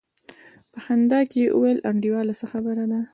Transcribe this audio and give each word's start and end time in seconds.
په 0.71 0.79
خندا 0.85 1.19
يې 1.37 1.45
وويل 1.55 1.79
انډيواله 1.89 2.33
څه 2.39 2.45
خبره 2.51 2.83
ده. 2.91 2.99